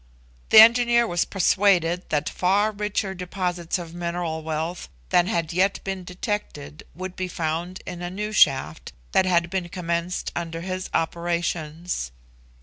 The 0.49 0.57
engineer 0.59 1.05
was 1.05 1.25
persuaded 1.25 2.09
that 2.09 2.27
far 2.27 2.71
richer 2.71 3.13
deposits 3.13 3.77
of 3.77 3.93
mineral 3.93 4.41
wealth 4.41 4.89
than 5.09 5.27
had 5.27 5.53
yet 5.53 5.79
been 5.83 6.03
detected, 6.03 6.81
would 6.95 7.15
be 7.15 7.27
found 7.27 7.83
in 7.85 8.01
a 8.01 8.09
new 8.09 8.31
shaft 8.31 8.93
that 9.11 9.27
had 9.27 9.51
been 9.51 9.69
commenced 9.69 10.31
under 10.35 10.61
his 10.61 10.89
operations. 10.91 12.11